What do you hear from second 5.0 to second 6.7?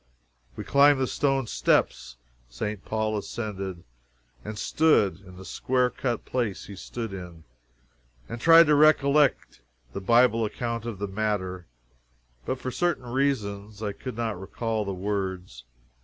in the square cut place